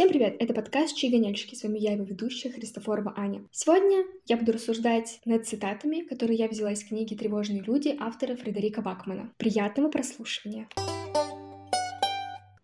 Всем 0.00 0.08
привет! 0.08 0.36
Это 0.38 0.54
подкаст 0.54 0.96
«Чьи 0.96 1.10
гоняльщики». 1.10 1.54
С 1.54 1.62
вами 1.62 1.78
я, 1.78 1.92
его 1.92 2.04
ведущая, 2.04 2.48
Христофорова 2.48 3.12
Аня. 3.18 3.44
Сегодня 3.52 4.06
я 4.26 4.38
буду 4.38 4.52
рассуждать 4.52 5.20
над 5.26 5.46
цитатами, 5.46 6.00
которые 6.08 6.38
я 6.38 6.48
взяла 6.48 6.72
из 6.72 6.82
книги 6.82 7.14
«Тревожные 7.14 7.60
люди» 7.60 7.94
автора 8.00 8.34
Фредерика 8.34 8.80
Бакмана. 8.80 9.30
Приятного 9.36 9.90
прослушивания! 9.90 10.68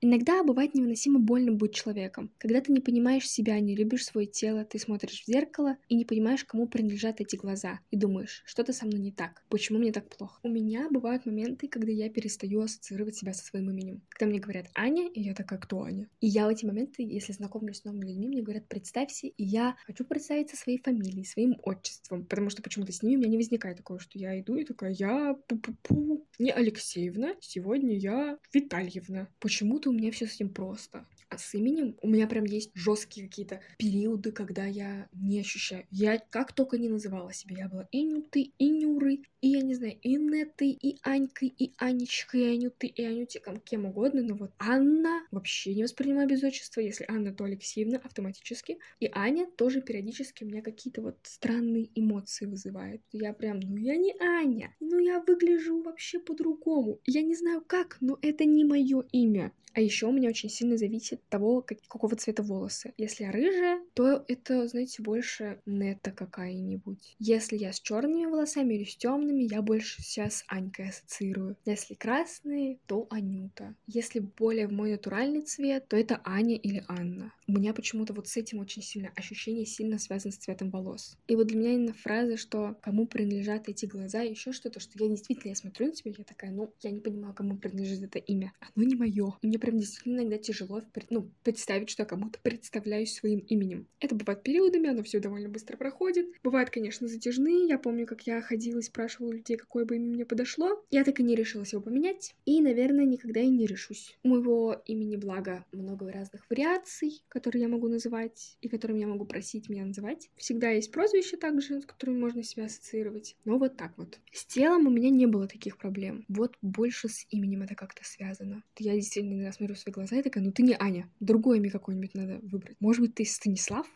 Иногда 0.08 0.44
бывает 0.44 0.72
невыносимо 0.72 1.18
больно 1.18 1.50
быть 1.50 1.74
человеком. 1.74 2.30
Когда 2.38 2.60
ты 2.60 2.70
не 2.70 2.78
понимаешь 2.78 3.28
себя, 3.28 3.58
не 3.58 3.74
любишь 3.74 4.04
свое 4.04 4.28
тело, 4.28 4.64
ты 4.64 4.78
смотришь 4.78 5.24
в 5.24 5.26
зеркало 5.26 5.78
и 5.88 5.96
не 5.96 6.04
понимаешь, 6.04 6.44
кому 6.44 6.68
принадлежат 6.68 7.20
эти 7.20 7.34
глаза. 7.34 7.80
И 7.90 7.96
думаешь, 7.96 8.44
что-то 8.46 8.72
со 8.72 8.86
мной 8.86 9.00
не 9.00 9.10
так. 9.10 9.42
Почему 9.48 9.80
мне 9.80 9.90
так 9.90 10.08
плохо? 10.08 10.38
У 10.44 10.48
меня 10.48 10.86
бывают 10.92 11.26
моменты, 11.26 11.66
когда 11.66 11.90
я 11.90 12.08
перестаю 12.08 12.60
ассоциировать 12.60 13.16
себя 13.16 13.34
со 13.34 13.44
своим 13.44 13.68
именем. 13.68 14.00
Когда 14.10 14.30
мне 14.30 14.38
говорят 14.38 14.66
Аня, 14.76 15.10
и 15.12 15.20
я 15.20 15.34
такая, 15.34 15.58
кто 15.58 15.82
Аня? 15.82 16.08
И 16.20 16.28
я 16.28 16.46
в 16.46 16.50
эти 16.50 16.64
моменты, 16.64 17.02
если 17.02 17.32
знакомлюсь 17.32 17.78
с 17.78 17.84
новыми 17.84 18.06
людьми, 18.06 18.28
мне 18.28 18.42
говорят, 18.42 18.68
представься, 18.68 19.26
и 19.26 19.42
я 19.42 19.74
хочу 19.86 20.04
представиться 20.04 20.56
своей 20.56 20.80
фамилией, 20.80 21.24
своим 21.24 21.56
отчеством, 21.64 22.26
потому 22.26 22.50
что 22.50 22.62
почему-то 22.62 22.92
с 22.92 23.02
ними 23.02 23.16
у 23.16 23.18
меня 23.22 23.30
не 23.30 23.38
возникает 23.38 23.78
такого, 23.78 23.98
что 23.98 24.20
я 24.20 24.38
иду 24.38 24.54
и 24.54 24.64
такая, 24.64 24.92
я 24.92 25.36
пу-пу-пу, 25.48 26.24
не 26.38 26.52
Алексеевна, 26.52 27.34
сегодня 27.40 27.98
я 27.98 28.38
Витальевна. 28.52 29.26
Почему-то 29.40 29.90
у 29.90 29.95
меня 29.96 30.10
все 30.12 30.26
с 30.26 30.34
этим 30.34 30.48
просто. 30.50 31.04
А 31.28 31.38
с 31.38 31.54
именем 31.54 31.96
у 32.02 32.08
меня 32.08 32.28
прям 32.28 32.44
есть 32.44 32.70
жесткие 32.74 33.26
какие-то 33.26 33.60
периоды, 33.78 34.30
когда 34.30 34.64
я 34.64 35.08
не 35.12 35.40
ощущаю. 35.40 35.84
Я 35.90 36.18
как 36.18 36.52
только 36.52 36.78
не 36.78 36.88
называла 36.88 37.32
себя, 37.32 37.56
я 37.58 37.68
была 37.68 37.88
Инюты, 37.90 38.52
Инюры, 38.58 39.22
и 39.40 39.48
я 39.48 39.60
не 39.62 39.74
знаю, 39.74 39.98
и 40.02 40.16
Неты, 40.16 40.70
и 40.70 40.98
Анькой, 41.02 41.48
и 41.48 41.72
Анечкой, 41.78 42.42
и 42.42 42.56
Анюты, 42.56 42.86
и 42.86 43.04
Анютиком, 43.04 43.58
кем 43.58 43.86
угодно, 43.86 44.22
но 44.22 44.34
вот 44.34 44.52
Анна 44.58 45.26
вообще 45.32 45.74
не 45.74 45.82
воспринимаю 45.82 46.28
без 46.28 46.42
отчества. 46.44 46.80
Если 46.80 47.04
Анна, 47.08 47.34
то 47.34 47.44
Алексеевна 47.44 47.98
автоматически. 47.98 48.78
И 49.00 49.10
Аня 49.12 49.46
тоже 49.56 49.82
периодически 49.82 50.44
у 50.44 50.46
меня 50.46 50.62
какие-то 50.62 51.02
вот 51.02 51.18
странные 51.24 51.90
эмоции 51.94 52.46
вызывает. 52.46 53.02
Я 53.12 53.32
прям, 53.32 53.60
ну 53.60 53.76
я 53.76 53.96
не 53.96 54.14
Аня, 54.20 54.74
ну 54.80 54.98
я 54.98 55.20
выгляжу 55.20 55.82
вообще 55.82 56.20
по-другому. 56.20 57.00
Я 57.04 57.22
не 57.22 57.34
знаю 57.34 57.62
как, 57.66 57.98
но 58.00 58.18
это 58.22 58.44
не 58.44 58.64
мое 58.64 59.04
имя. 59.12 59.52
А 59.76 59.80
еще 59.82 60.06
у 60.06 60.12
меня 60.12 60.30
очень 60.30 60.48
сильно 60.48 60.78
зависит 60.78 61.15
от 61.16 61.28
того, 61.28 61.62
как, 61.62 61.78
какого 61.88 62.16
цвета 62.16 62.42
волосы. 62.42 62.94
Если 62.96 63.24
я 63.24 63.32
рыжая, 63.32 63.82
то 63.94 64.24
это, 64.28 64.66
знаете, 64.68 65.02
больше 65.02 65.60
нета 65.66 66.12
какая-нибудь. 66.12 67.16
Если 67.18 67.56
я 67.56 67.72
с 67.72 67.80
черными 67.80 68.26
волосами 68.26 68.74
или 68.74 68.84
с 68.84 68.96
темными, 68.96 69.42
я 69.42 69.62
больше 69.62 70.02
сейчас 70.02 70.44
Анькой 70.48 70.90
ассоциирую. 70.90 71.56
Если 71.64 71.94
красные, 71.94 72.78
то 72.86 73.06
Анюта. 73.10 73.74
Если 73.86 74.20
более 74.20 74.68
мой 74.68 74.92
натуральный 74.92 75.42
цвет, 75.42 75.88
то 75.88 75.96
это 75.96 76.20
Аня 76.24 76.56
или 76.56 76.84
Анна. 76.88 77.32
У 77.46 77.52
меня 77.52 77.72
почему-то 77.74 78.12
вот 78.12 78.28
с 78.28 78.36
этим 78.36 78.58
очень 78.58 78.82
сильно 78.82 79.10
ощущение 79.14 79.66
сильно 79.66 79.98
связано 79.98 80.32
с 80.32 80.36
цветом 80.36 80.70
волос. 80.70 81.16
И 81.28 81.36
вот 81.36 81.46
для 81.46 81.58
меня 81.58 81.74
именно 81.74 81.92
фраза, 81.92 82.36
что 82.36 82.76
кому 82.82 83.06
принадлежат 83.06 83.68
эти 83.68 83.86
глаза, 83.86 84.22
еще 84.22 84.52
что-то, 84.52 84.80
что 84.80 84.92
я 85.02 85.08
действительно 85.08 85.50
я 85.50 85.56
смотрю 85.56 85.86
на 85.86 85.92
тебя, 85.92 86.12
я 86.16 86.24
такая, 86.24 86.50
ну, 86.50 86.72
я 86.82 86.90
не 86.90 87.00
понимаю, 87.00 87.34
кому 87.34 87.56
принадлежит 87.56 88.02
это 88.02 88.18
имя. 88.18 88.52
Оно 88.74 88.86
не 88.86 88.94
мое. 88.94 89.34
Мне 89.42 89.58
прям 89.58 89.78
действительно 89.78 90.20
иногда 90.20 90.38
тяжело 90.38 90.80
ну, 91.10 91.30
представить, 91.42 91.90
что 91.90 92.02
я 92.02 92.06
кому-то 92.06 92.38
представляюсь 92.42 93.14
своим 93.14 93.40
именем. 93.40 93.86
Это 94.00 94.14
бывает 94.14 94.42
периодами, 94.42 94.88
оно 94.88 95.02
все 95.02 95.20
довольно 95.20 95.48
быстро 95.48 95.76
проходит. 95.76 96.26
Бывает, 96.42 96.70
конечно, 96.70 97.08
затяжные. 97.08 97.68
Я 97.68 97.78
помню, 97.78 98.06
как 98.06 98.22
я 98.26 98.40
ходила 98.40 98.78
и 98.78 98.82
спрашивала 98.82 99.32
людей, 99.32 99.56
какое 99.56 99.84
бы 99.84 99.96
имя 99.96 100.10
мне 100.10 100.24
подошло. 100.24 100.84
Я 100.90 101.04
так 101.04 101.20
и 101.20 101.22
не 101.22 101.34
решилась 101.34 101.72
его 101.72 101.82
поменять. 101.82 102.34
И, 102.44 102.60
наверное, 102.60 103.04
никогда 103.04 103.40
и 103.40 103.48
не 103.48 103.66
решусь. 103.66 104.16
У 104.22 104.28
моего 104.28 104.82
имени 104.86 105.16
благо 105.16 105.64
много 105.72 106.10
разных 106.10 106.48
вариаций, 106.50 107.22
которые 107.28 107.62
я 107.62 107.68
могу 107.68 107.88
называть 107.88 108.56
и 108.60 108.68
которыми 108.68 109.00
я 109.00 109.06
могу 109.06 109.24
просить 109.24 109.68
меня 109.68 109.84
называть. 109.84 110.30
Всегда 110.36 110.70
есть 110.70 110.90
прозвище 110.90 111.36
также, 111.36 111.80
с 111.80 111.86
которыми 111.86 112.18
можно 112.18 112.42
себя 112.42 112.66
ассоциировать. 112.66 113.36
Но 113.44 113.58
вот 113.58 113.76
так 113.76 113.92
вот. 113.96 114.18
С 114.32 114.46
телом 114.46 114.86
у 114.86 114.90
меня 114.90 115.10
не 115.10 115.26
было 115.26 115.46
таких 115.46 115.78
проблем. 115.78 116.24
Вот 116.28 116.56
больше 116.62 117.08
с 117.08 117.26
именем 117.30 117.62
это 117.62 117.74
как-то 117.74 118.04
связано. 118.04 118.62
Я 118.78 118.94
действительно 118.94 119.34
иногда 119.34 119.52
смотрю 119.52 119.74
в 119.74 119.78
свои 119.78 119.92
глаза 119.92 120.16
и 120.16 120.22
такая, 120.22 120.44
ну 120.44 120.52
ты 120.52 120.62
не 120.62 120.76
Аня, 120.78 120.95
другое 121.20 121.58
имя 121.58 121.70
какое-нибудь 121.70 122.14
надо 122.14 122.40
выбрать. 122.42 122.76
Может 122.80 123.02
быть, 123.02 123.14
ты 123.14 123.24
Станислав? 123.24 123.86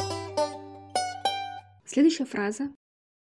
Следующая 1.85 2.25
фраза 2.25 2.71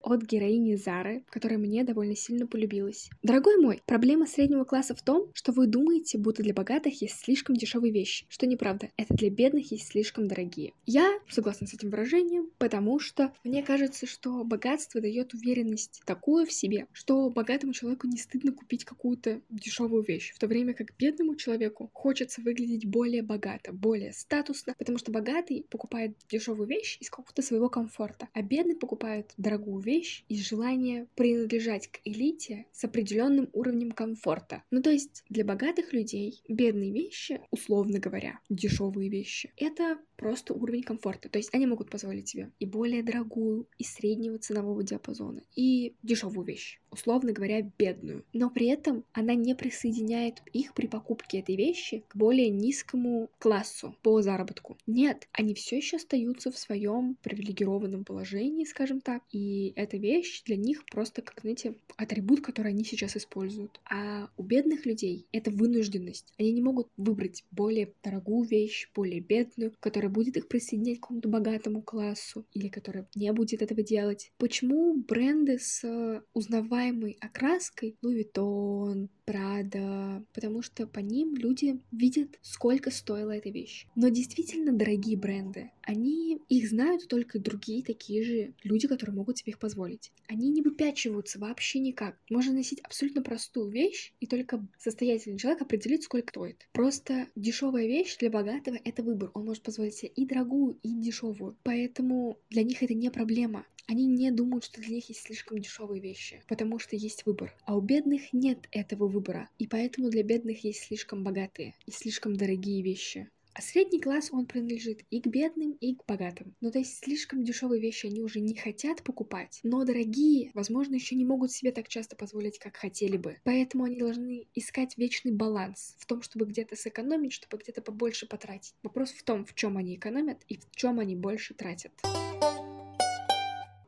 от 0.07 0.23
героини 0.23 0.77
Зары, 0.77 1.25
которая 1.31 1.59
мне 1.59 1.83
довольно 1.83 2.15
сильно 2.15 2.47
полюбилась. 2.47 3.11
Дорогой 3.23 3.57
мой, 3.59 3.83
проблема 3.87 4.27
среднего 4.27 4.63
класса 4.65 4.95
в 4.95 5.03
том, 5.03 5.31
что 5.35 5.51
вы 5.51 5.67
думаете, 5.67 6.17
будто 6.17 6.45
для 6.45 6.55
богатых 6.55 7.03
есть 7.03 7.19
слишком 7.19 7.57
дешевые 7.57 7.93
вещи, 7.93 8.25
что 8.29 8.47
неправда, 8.47 8.91
это 8.97 9.15
для 9.15 9.31
бедных 9.31 9.73
есть 9.73 9.89
слишком 9.89 10.29
дорогие. 10.29 10.73
Я 10.87 11.19
согласна 11.29 11.67
с 11.67 11.75
этим 11.75 11.91
выражением, 11.91 12.51
потому 12.59 13.01
что 13.01 13.33
мне 13.43 13.65
кажется, 13.65 14.07
что 14.07 14.45
богатство 14.45 15.01
дает 15.01 15.35
уверенность 15.35 16.01
такую 16.07 16.47
в 16.47 16.53
себе, 16.53 16.87
что 16.93 17.29
богатому 17.29 17.73
человеку 17.73 18.07
не 18.07 18.17
стыдно 18.17 18.53
купить 18.53 18.85
какую-то 18.85 19.41
дешевую 19.51 20.05
вещь, 20.05 20.33
в 20.35 20.39
то 20.39 20.47
время 20.47 20.73
как 20.75 20.97
бедному 20.97 21.35
человеку 21.35 21.91
хочется 21.93 22.41
выглядеть 22.43 22.87
более 22.87 23.23
богато, 23.23 23.73
более 23.73 24.13
статусно, 24.13 24.75
потому 24.79 24.99
что 24.99 25.11
богатый 25.11 25.67
покупает 25.69 26.17
дешевую 26.31 26.69
вещь 26.69 26.99
из 27.01 27.11
какого-то 27.11 27.43
своего 27.43 27.69
комфорта, 27.69 28.29
а 28.33 28.43
бедный 28.43 28.77
покупает 28.77 29.33
дорогую 29.37 29.81
вещь 29.83 29.96
вещь 29.97 30.25
из 30.29 30.47
желания 30.47 31.09
принадлежать 31.15 31.89
к 31.89 32.01
элите 32.05 32.67
с 32.73 32.85
определенным 32.85 33.49
уровнем 33.53 33.93
комфорта. 33.93 34.63
Ну 34.71 34.83
то 34.83 34.91
есть 34.91 35.25
для 35.29 35.45
богатых 35.45 35.93
людей 35.93 36.43
бедные 36.49 36.93
вещи, 36.93 37.41
условно 37.51 37.99
говоря, 37.99 38.41
дешевые 38.49 39.09
вещи, 39.09 39.53
это 39.57 39.99
просто 40.17 40.55
уровень 40.55 40.83
комфорта. 40.83 41.29
То 41.29 41.39
есть 41.39 41.55
они 41.55 41.67
могут 41.67 41.91
позволить 41.91 42.29
себе 42.29 42.51
и 42.59 42.67
более 42.67 43.03
дорогую, 43.03 43.67
и 43.79 43.85
среднего 43.85 44.39
ценового 44.39 44.83
диапазона, 44.83 45.43
и 45.55 45.95
дешевую 46.03 46.47
вещь, 46.47 46.81
условно 46.91 47.33
говоря, 47.33 47.63
бедную. 47.79 48.25
Но 48.33 48.51
при 48.51 48.67
этом 48.67 49.05
она 49.13 49.35
не 49.35 49.55
присоединяет 49.55 50.43
их 50.53 50.75
при 50.75 50.87
покупке 50.87 51.41
этой 51.41 51.57
вещи 51.57 52.05
к 52.09 52.17
более 52.17 52.49
низкому 52.49 53.31
классу 53.39 53.97
по 54.03 54.23
заработку. 54.23 54.77
Нет, 54.87 55.29
они 55.33 55.55
все 55.55 55.77
еще 55.77 55.97
остаются 55.97 56.51
в 56.51 56.59
своем 56.59 57.17
привилегированном 57.23 58.05
положении, 58.05 58.65
скажем 58.65 59.01
так, 59.01 59.23
и 59.31 59.73
эта 59.77 59.97
вещь 59.97 60.43
для 60.45 60.57
них 60.57 60.85
просто, 60.87 61.23
как, 61.23 61.41
знаете, 61.41 61.75
атрибут, 61.97 62.41
который 62.41 62.73
они 62.73 62.85
сейчас 62.85 63.17
используют. 63.17 63.81
А 63.91 64.31
у 64.37 64.43
бедных 64.43 64.87
людей 64.87 65.27
это 65.33 65.51
вынужденность. 65.51 66.33
Они 66.39 66.53
не 66.53 66.63
могут 66.63 66.89
выбрать 66.97 67.45
более 67.51 67.93
дорогую 68.03 68.47
вещь, 68.47 68.91
более 68.95 69.21
бедную, 69.21 69.73
которая 69.81 70.06
которая 70.07 70.11
будет 70.11 70.37
их 70.37 70.49
присоединять 70.49 70.99
к 70.99 71.03
какому-то 71.03 71.29
богатому 71.29 71.83
классу 71.83 72.47
или 72.53 72.69
которая 72.69 73.09
не 73.15 73.33
будет 73.33 73.63
этого 73.63 73.83
делать. 73.83 74.33
Почему 74.39 74.95
бренды 74.95 75.59
с 75.59 76.23
узнаваемой 76.33 77.17
окраской 77.21 77.97
Louis 78.05 78.25
Vuitton, 78.35 79.09
Prada, 79.27 80.25
потому 80.33 80.63
что 80.63 80.87
по 80.87 81.01
ним 81.01 81.35
люди 81.35 81.81
видят, 81.91 82.39
сколько 82.43 82.91
стоила 82.91 83.33
эта 83.33 83.51
вещь. 83.51 83.87
Но 83.97 84.09
действительно 84.09 84.73
дорогие 84.73 85.17
бренды, 85.17 85.73
они 85.83 86.41
их 86.49 86.69
знают 86.69 87.09
только 87.09 87.39
другие 87.41 87.83
такие 87.83 88.23
же 88.23 88.55
люди, 88.63 88.87
которые 88.87 89.17
могут 89.17 89.39
себе 89.39 89.51
их 89.51 89.59
позволить. 89.59 90.13
Они 90.29 90.49
не 90.49 90.63
выпячиваются 90.63 91.39
вообще 91.41 91.81
никак. 91.81 92.17
Можно 92.31 92.55
носить 92.55 92.81
абсолютно 92.81 93.23
простую 93.23 93.71
вещь, 93.71 94.13
и 94.21 94.27
только 94.27 94.67
состоятельный 94.79 95.39
человек 95.39 95.63
определит, 95.63 96.05
сколько 96.05 96.31
стоит. 96.31 96.69
Просто 96.73 97.29
дешевая 97.35 97.87
вещь 97.87 98.17
для 98.19 98.31
богатого— 98.31 98.79
это 98.85 99.03
выбор. 99.03 99.31
Он 99.35 99.45
может 99.45 99.63
позволить 99.63 99.95
себе 99.95 100.13
и 100.15 100.27
дорогую, 100.27 100.79
и 100.83 100.93
дешевую. 100.93 101.57
Поэтому 101.63 102.39
для 102.51 102.63
них 102.63 102.83
это 102.83 102.95
не 102.95 103.11
проблема. 103.11 103.65
Они 103.89 104.07
не 104.07 104.33
думают, 104.33 104.65
что 104.65 104.81
для 104.81 104.97
них 104.97 105.09
есть 105.09 105.23
слишком 105.23 105.59
дешевые 105.59 106.03
вещи, 106.03 106.43
потому 106.49 106.81
что 106.81 106.97
есть 106.97 107.25
выбор. 107.25 107.55
А 107.65 107.77
у 107.77 107.81
бедных 107.81 108.33
нет 108.33 108.67
этого 108.73 109.07
выбора, 109.07 109.16
и 109.59 109.67
поэтому 109.67 110.11
для 110.11 110.23
бедных 110.23 110.65
есть 110.65 110.85
слишком 110.85 111.25
богатые 111.25 111.75
и 111.87 111.91
слишком 111.91 112.37
дорогие 112.37 112.83
вещи. 112.83 113.29
А 113.55 113.63
средний 113.63 114.03
класс, 114.03 114.29
он 114.33 114.45
принадлежит 114.45 115.01
и 115.09 115.19
к 115.19 115.27
бедным, 115.29 115.73
и 115.81 115.95
к 115.95 116.05
богатым. 116.07 116.55
Ну, 116.61 116.71
то 116.71 116.79
есть 116.79 117.03
слишком 117.03 117.43
дешевые 117.43 117.81
вещи 117.81 118.05
они 118.05 118.21
уже 118.21 118.41
не 118.41 118.55
хотят 118.55 119.03
покупать, 119.03 119.61
но 119.63 119.83
дорогие, 119.85 120.51
возможно, 120.53 120.95
еще 120.95 121.15
не 121.15 121.25
могут 121.25 121.53
себе 121.53 121.73
так 121.73 121.89
часто 121.89 122.17
позволить, 122.17 122.59
как 122.59 122.77
хотели 122.77 123.17
бы. 123.17 123.39
Поэтому 123.45 123.85
они 123.85 123.97
должны 123.97 124.47
искать 124.55 124.99
вечный 124.99 125.33
баланс 125.33 125.97
в 125.99 126.05
том, 126.05 126.21
чтобы 126.21 126.45
где-то 126.45 126.77
сэкономить, 126.77 127.33
чтобы 127.33 127.57
где-то 127.57 127.81
побольше 127.81 128.27
потратить. 128.27 128.75
Вопрос 128.83 129.13
в 129.13 129.23
том, 129.23 129.47
в 129.47 129.55
чем 129.55 129.79
они 129.79 129.95
экономят 129.95 130.43
и 130.49 130.59
в 130.59 130.77
чем 130.77 131.01
они 131.01 131.17
больше 131.17 131.55
тратят. 131.55 131.93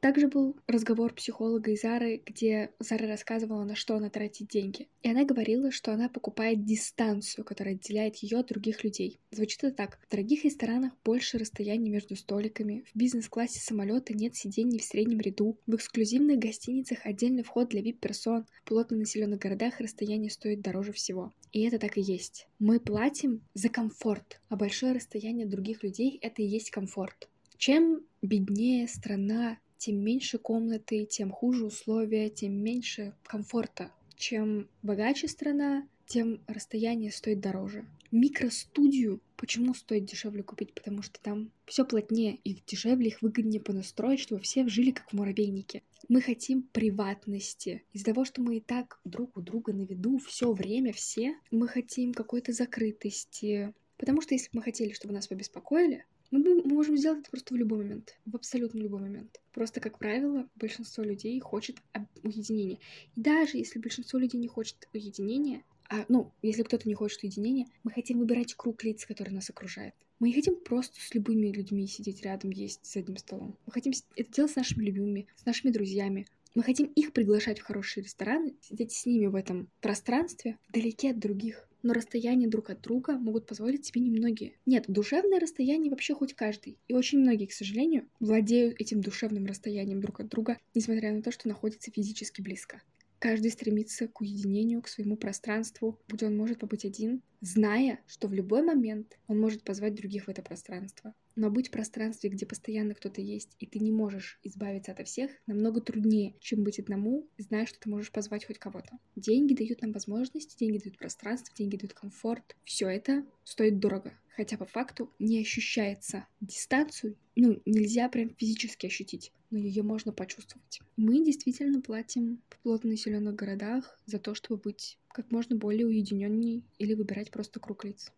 Также 0.00 0.28
был 0.28 0.56
разговор 0.66 1.12
психолога 1.12 1.72
и 1.72 2.22
где 2.24 2.70
Зара 2.78 3.08
рассказывала, 3.08 3.64
на 3.64 3.74
что 3.74 3.96
она 3.96 4.10
тратит 4.10 4.48
деньги. 4.48 4.88
И 5.02 5.10
она 5.10 5.24
говорила, 5.24 5.70
что 5.70 5.92
она 5.92 6.08
покупает 6.08 6.64
дистанцию, 6.64 7.44
которая 7.44 7.74
отделяет 7.74 8.16
ее 8.16 8.38
от 8.38 8.48
других 8.48 8.84
людей. 8.84 9.18
Звучит 9.30 9.64
это 9.64 9.76
так. 9.76 9.98
В 10.06 10.10
дорогих 10.10 10.44
ресторанах 10.44 10.92
больше 11.04 11.38
расстояний 11.38 11.90
между 11.90 12.16
столиками, 12.16 12.84
в 12.92 12.96
бизнес-классе 12.96 13.60
самолета 13.60 14.14
нет 14.14 14.36
сидений 14.36 14.78
в 14.78 14.84
среднем 14.84 15.20
ряду, 15.20 15.58
в 15.66 15.74
эксклюзивных 15.74 16.38
гостиницах 16.38 16.98
отдельный 17.04 17.42
вход 17.42 17.68
для 17.68 17.80
VIP-персон, 17.80 18.44
в 18.44 18.68
плотно 18.68 18.96
населенных 18.98 19.40
городах 19.40 19.80
расстояние 19.80 20.30
стоит 20.30 20.60
дороже 20.60 20.92
всего. 20.92 21.32
И 21.52 21.62
это 21.62 21.78
так 21.78 21.96
и 21.96 22.00
есть. 22.00 22.46
Мы 22.58 22.78
платим 22.78 23.42
за 23.54 23.68
комфорт, 23.68 24.40
а 24.48 24.56
большое 24.56 24.92
расстояние 24.92 25.44
от 25.44 25.50
других 25.50 25.82
людей— 25.82 26.18
это 26.22 26.42
и 26.42 26.46
есть 26.46 26.70
комфорт. 26.70 27.28
Чем 27.56 28.02
беднее 28.22 28.86
страна, 28.86 29.58
тем 29.78 30.02
меньше 30.02 30.38
комнаты, 30.38 31.06
тем 31.06 31.30
хуже 31.30 31.64
условия, 31.64 32.28
тем 32.28 32.52
меньше 32.52 33.14
комфорта. 33.24 33.92
Чем 34.16 34.68
богаче 34.82 35.28
страна, 35.28 35.88
тем 36.06 36.40
расстояние 36.46 37.12
стоит 37.12 37.40
дороже. 37.40 37.86
Микростудию 38.10 39.20
почему 39.38 39.72
стоит 39.72 40.04
дешевле 40.04 40.42
купить? 40.42 40.74
Потому 40.74 41.00
что 41.02 41.20
там 41.22 41.50
все 41.64 41.86
плотнее, 41.86 42.36
их 42.44 42.64
дешевле, 42.66 43.08
их 43.08 43.22
выгоднее 43.22 43.60
понастроить, 43.60 44.20
чтобы 44.20 44.42
все 44.42 44.68
жили 44.68 44.90
как 44.90 45.10
в 45.10 45.12
муравейнике. 45.14 45.82
Мы 46.08 46.20
хотим 46.20 46.62
приватности. 46.62 47.84
Из-за 47.92 48.06
того, 48.06 48.24
что 48.24 48.42
мы 48.42 48.58
и 48.58 48.60
так 48.60 49.00
друг 49.04 49.36
у 49.36 49.40
друга 49.40 49.72
на 49.72 49.82
виду 49.82 50.18
все 50.18 50.52
время, 50.52 50.92
все, 50.92 51.34
мы 51.50 51.68
хотим 51.68 52.12
какой-то 52.12 52.52
закрытости. 52.52 53.72
Потому 53.96 54.20
что 54.20 54.34
если 54.34 54.48
бы 54.48 54.58
мы 54.58 54.62
хотели, 54.62 54.92
чтобы 54.92 55.14
нас 55.14 55.28
побеспокоили, 55.28 56.04
мы, 56.30 56.40
мы 56.40 56.62
можем 56.74 56.96
сделать 56.96 57.20
это 57.20 57.30
просто 57.30 57.54
в 57.54 57.56
любой 57.56 57.78
момент, 57.78 58.18
в 58.26 58.36
абсолютно 58.36 58.78
любой 58.78 59.00
момент. 59.00 59.40
Просто, 59.52 59.80
как 59.80 59.98
правило, 59.98 60.48
большинство 60.56 61.02
людей 61.02 61.38
хочет 61.40 61.76
уединения. 62.22 62.78
И 63.16 63.20
даже 63.20 63.56
если 63.56 63.78
большинство 63.78 64.18
людей 64.18 64.38
не 64.38 64.48
хочет 64.48 64.88
уединения, 64.92 65.62
а, 65.90 66.04
ну, 66.08 66.32
если 66.42 66.62
кто-то 66.62 66.86
не 66.86 66.94
хочет 66.94 67.22
уединения, 67.22 67.66
мы 67.82 67.90
хотим 67.90 68.18
выбирать 68.18 68.54
круг 68.54 68.84
лиц, 68.84 69.06
который 69.06 69.30
нас 69.30 69.48
окружает. 69.48 69.94
Мы 70.18 70.28
не 70.28 70.34
хотим 70.34 70.56
просто 70.56 71.00
с 71.00 71.14
любыми 71.14 71.48
людьми 71.48 71.86
сидеть 71.86 72.22
рядом, 72.22 72.50
есть 72.50 72.84
за 72.84 72.98
одним 72.98 73.16
столом. 73.16 73.56
Мы 73.64 73.72
хотим 73.72 73.92
это 74.16 74.30
делать 74.30 74.52
с 74.52 74.56
нашими 74.56 74.84
любимыми, 74.84 75.28
с 75.36 75.46
нашими 75.46 75.70
друзьями. 75.70 76.26
Мы 76.54 76.62
хотим 76.62 76.86
их 76.88 77.12
приглашать 77.12 77.60
в 77.60 77.62
хорошие 77.62 78.04
рестораны, 78.04 78.56
сидеть 78.60 78.92
с 78.92 79.06
ними 79.06 79.26
в 79.26 79.34
этом 79.34 79.70
пространстве, 79.80 80.58
вдалеке 80.68 81.10
от 81.12 81.18
других 81.18 81.67
но 81.82 81.92
расстояние 81.92 82.48
друг 82.48 82.70
от 82.70 82.80
друга 82.80 83.18
могут 83.18 83.46
позволить 83.46 83.86
себе 83.86 84.00
немногие. 84.00 84.54
Нет, 84.66 84.84
душевное 84.88 85.40
расстояние 85.40 85.90
вообще 85.90 86.14
хоть 86.14 86.34
каждый. 86.34 86.78
И 86.88 86.94
очень 86.94 87.20
многие, 87.20 87.46
к 87.46 87.52
сожалению, 87.52 88.08
владеют 88.20 88.80
этим 88.80 89.00
душевным 89.00 89.46
расстоянием 89.46 90.00
друг 90.00 90.20
от 90.20 90.28
друга, 90.28 90.58
несмотря 90.74 91.12
на 91.12 91.22
то, 91.22 91.30
что 91.30 91.48
находятся 91.48 91.90
физически 91.90 92.40
близко. 92.40 92.82
Каждый 93.18 93.50
стремится 93.50 94.06
к 94.06 94.20
уединению, 94.20 94.80
к 94.80 94.88
своему 94.88 95.16
пространству, 95.16 95.98
где 96.06 96.26
он 96.26 96.36
может 96.36 96.60
побыть 96.60 96.84
один, 96.84 97.20
зная, 97.40 98.00
что 98.06 98.28
в 98.28 98.32
любой 98.32 98.62
момент 98.62 99.18
он 99.26 99.40
может 99.40 99.62
позвать 99.64 99.94
других 99.94 100.24
в 100.24 100.28
это 100.28 100.42
пространство. 100.42 101.14
Но 101.36 101.50
быть 101.50 101.68
в 101.68 101.70
пространстве, 101.70 102.30
где 102.30 102.46
постоянно 102.46 102.94
кто-то 102.94 103.20
есть, 103.20 103.54
и 103.60 103.66
ты 103.66 103.78
не 103.78 103.92
можешь 103.92 104.40
избавиться 104.42 104.92
от 104.92 105.06
всех, 105.06 105.30
намного 105.46 105.80
труднее, 105.80 106.34
чем 106.40 106.64
быть 106.64 106.80
одному, 106.80 107.28
зная, 107.38 107.66
что 107.66 107.78
ты 107.78 107.88
можешь 107.88 108.10
позвать 108.10 108.44
хоть 108.44 108.58
кого-то. 108.58 108.98
Деньги 109.14 109.54
дают 109.54 109.82
нам 109.82 109.92
возможности, 109.92 110.58
деньги 110.58 110.78
дают 110.78 110.98
пространство, 110.98 111.54
деньги 111.56 111.76
дают 111.76 111.94
комфорт. 111.94 112.56
Все 112.64 112.88
это 112.88 113.24
стоит 113.44 113.78
дорого. 113.78 114.12
Хотя 114.38 114.56
по 114.56 114.64
факту 114.64 115.12
не 115.18 115.40
ощущается 115.40 116.26
дистанцию, 116.40 117.16
ну, 117.34 117.60
нельзя 117.66 118.08
прям 118.08 118.30
физически 118.36 118.86
ощутить, 118.86 119.32
но 119.50 119.58
ее 119.58 119.82
можно 119.82 120.12
почувствовать. 120.12 120.80
Мы 120.96 121.24
действительно 121.24 121.80
платим 121.80 122.40
в 122.48 122.58
плотно 122.62 122.90
населенных 122.90 123.34
городах 123.34 123.98
за 124.06 124.18
то, 124.18 124.34
чтобы 124.34 124.62
быть 124.62 124.98
как 125.12 125.30
можно 125.30 125.56
более 125.56 125.86
уединенней 125.86 126.64
или 126.78 126.94
выбирать 126.94 127.30
просто 127.30 127.60
круг 127.60 127.84
лиц. 127.84 128.12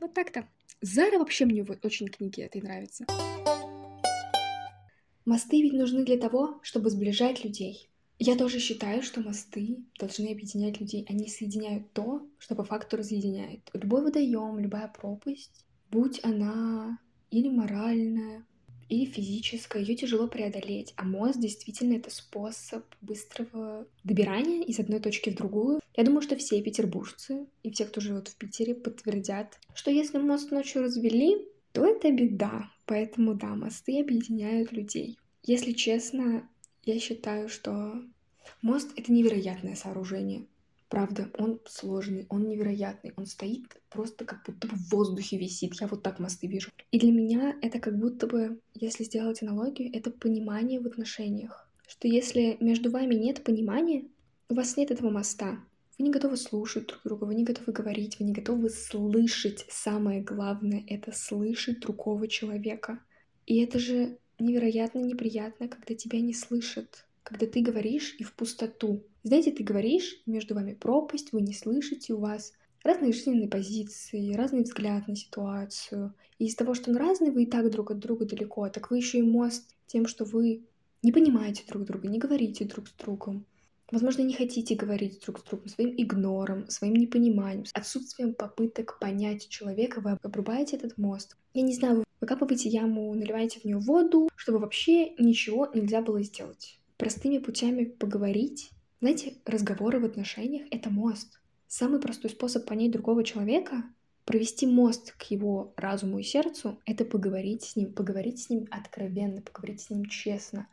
Вот 0.00 0.14
так-то. 0.14 0.48
Зара 0.80 1.18
вообще 1.18 1.44
мне 1.44 1.64
очень 1.82 2.08
книги 2.08 2.42
этой 2.42 2.60
нравятся. 2.60 3.06
Мосты 5.24 5.62
ведь 5.62 5.72
нужны 5.72 6.04
для 6.04 6.18
того, 6.18 6.60
чтобы 6.62 6.90
сближать 6.90 7.44
людей. 7.44 7.88
Я 8.18 8.36
тоже 8.36 8.58
считаю, 8.58 9.02
что 9.02 9.20
мосты 9.20 9.78
должны 9.98 10.28
объединять 10.28 10.80
людей. 10.80 11.06
Они 11.08 11.28
соединяют 11.28 11.92
то, 11.92 12.28
что 12.38 12.54
по 12.54 12.62
факту 12.62 12.96
разъединяет. 12.96 13.68
Любой 13.72 14.02
водоем, 14.02 14.58
любая 14.58 14.88
пропасть, 14.88 15.64
будь 15.90 16.22
она 16.22 16.98
или 17.30 17.48
моральная, 17.48 18.46
или 18.88 19.04
физическое, 19.04 19.82
ее 19.82 19.94
тяжело 19.94 20.28
преодолеть. 20.28 20.92
А 20.96 21.04
мост 21.04 21.40
действительно 21.40 21.94
это 21.94 22.10
способ 22.10 22.84
быстрого 23.00 23.86
добирания 24.04 24.62
из 24.62 24.78
одной 24.78 25.00
точки 25.00 25.30
в 25.30 25.36
другую. 25.36 25.80
Я 25.96 26.04
думаю, 26.04 26.22
что 26.22 26.36
все 26.36 26.62
петербуржцы 26.62 27.46
и 27.62 27.70
все, 27.70 27.84
кто 27.84 28.00
живет 28.00 28.28
в 28.28 28.36
Питере, 28.36 28.74
подтвердят, 28.74 29.58
что 29.74 29.90
если 29.90 30.18
мост 30.18 30.50
ночью 30.50 30.82
развели, 30.82 31.48
то 31.72 31.84
это 31.84 32.10
беда. 32.10 32.70
Поэтому 32.86 33.34
да, 33.34 33.54
мосты 33.54 34.00
объединяют 34.00 34.72
людей. 34.72 35.18
Если 35.42 35.72
честно, 35.72 36.48
я 36.84 36.98
считаю, 36.98 37.48
что 37.48 38.02
мост— 38.62 38.90
это 38.96 39.12
невероятное 39.12 39.74
сооружение. 39.74 40.46
Правда, 40.94 41.28
он 41.38 41.60
сложный, 41.66 42.24
он 42.28 42.46
невероятный, 42.46 43.12
он 43.16 43.26
стоит 43.26 43.64
просто 43.90 44.24
как 44.24 44.44
будто 44.46 44.68
бы 44.68 44.76
в 44.76 44.90
воздухе 44.92 45.36
висит. 45.36 45.74
Я 45.80 45.88
вот 45.88 46.04
так 46.04 46.20
мосты 46.20 46.46
вижу. 46.46 46.70
И 46.92 47.00
для 47.00 47.10
меня 47.10 47.56
это 47.62 47.80
как 47.80 47.98
будто 47.98 48.28
бы, 48.28 48.60
если 48.74 49.02
сделать 49.02 49.42
аналогию, 49.42 49.90
это 49.92 50.12
понимание 50.12 50.78
в 50.78 50.86
отношениях. 50.86 51.68
Что 51.88 52.06
если 52.06 52.58
между 52.60 52.92
вами 52.92 53.16
нет 53.16 53.42
понимания, 53.42 54.04
у 54.48 54.54
вас 54.54 54.76
нет 54.76 54.92
этого 54.92 55.10
моста, 55.10 55.58
вы 55.98 56.04
не 56.04 56.12
готовы 56.12 56.36
слушать 56.36 56.86
друг 56.86 57.00
друга, 57.02 57.24
вы 57.24 57.34
не 57.34 57.42
готовы 57.42 57.72
говорить, 57.72 58.20
вы 58.20 58.26
не 58.26 58.32
готовы 58.32 58.70
слышать. 58.70 59.66
Самое 59.68 60.22
главное— 60.22 60.84
это 60.86 61.10
слышать 61.10 61.80
другого 61.80 62.28
человека. 62.28 63.00
И 63.46 63.58
это 63.58 63.80
же 63.80 64.18
невероятно 64.38 65.00
неприятно, 65.00 65.66
когда 65.66 65.96
тебя 65.96 66.20
не 66.20 66.34
слышат, 66.34 67.04
когда 67.24 67.46
ты 67.46 67.62
говоришь 67.62 68.14
и 68.18 68.22
в 68.22 68.34
пустоту. 68.34 69.02
Знаете, 69.24 69.50
ты 69.50 69.64
говоришь, 69.64 70.22
между 70.26 70.54
вами 70.54 70.74
пропасть, 70.74 71.32
вы 71.32 71.40
не 71.40 71.54
слышите, 71.54 72.12
у 72.12 72.20
вас 72.20 72.52
разные 72.84 73.12
жизненные 73.12 73.48
позиции, 73.48 74.34
разный 74.34 74.62
взгляд 74.62 75.08
на 75.08 75.16
ситуацию. 75.16 76.14
И 76.38 76.44
из 76.44 76.54
того, 76.54 76.74
что 76.74 76.90
он 76.90 76.96
разный, 76.98 77.30
вы 77.30 77.44
и 77.44 77.50
так 77.50 77.70
друг 77.70 77.90
от 77.90 77.98
друга 77.98 78.26
далеко, 78.26 78.68
так 78.68 78.90
вы 78.90 78.98
еще 78.98 79.18
и 79.18 79.22
мост 79.22 79.74
тем, 79.86 80.06
что 80.06 80.24
вы 80.24 80.64
не 81.02 81.12
понимаете 81.12 81.64
друг 81.66 81.84
друга, 81.84 82.08
не 82.08 82.18
говорите 82.18 82.64
друг 82.66 82.88
с 82.88 82.92
другом. 82.92 83.46
Возможно, 83.90 84.22
не 84.22 84.34
хотите 84.34 84.74
говорить 84.74 85.22
друг 85.24 85.40
с 85.40 85.42
другом, 85.42 85.68
своим 85.68 85.94
игнором, 85.96 86.68
своим 86.68 86.94
непониманием, 86.94 87.64
отсутствием 87.74 88.34
попыток 88.34 88.98
понять 88.98 89.48
человека, 89.48 90.00
вы 90.00 90.18
обрубаете 90.22 90.76
этот 90.76 90.96
мост. 90.98 91.36
Я 91.52 91.62
не 91.62 91.74
знаю, 91.74 91.98
вы 91.98 92.04
выкапываете 92.20 92.70
яму, 92.70 93.14
наливаете 93.14 93.60
в 93.60 93.64
нее 93.64 93.78
воду, 93.78 94.28
чтобы 94.36 94.58
вообще 94.58 95.10
ничего 95.16 95.70
нельзя 95.74 96.00
было 96.00 96.22
сделать. 96.22 96.80
Простыми 96.96 97.38
путями 97.38 97.84
поговорить 97.84 98.70
знаете, 99.04 99.34
разговоры 99.44 100.00
в 100.00 100.06
отношениях— 100.06 100.66
это 100.70 100.88
мост. 100.88 101.38
Самый 101.66 102.00
простой 102.00 102.30
способ 102.30 102.64
понять 102.64 102.92
другого 102.92 103.22
человека— 103.22 103.84
провести 104.24 104.66
мост 104.66 105.12
к 105.18 105.24
его 105.24 105.74
разуму 105.76 106.20
и 106.20 106.22
сердцу— 106.22 106.80
это 106.86 107.04
поговорить 107.04 107.64
с 107.64 107.76
ним, 107.76 107.92
поговорить 107.92 108.40
с 108.40 108.48
ним 108.48 108.66
откровенно, 108.70 109.42
поговорить 109.42 109.82
с 109.82 109.90
ним 109.90 110.06
честно, 110.06 110.68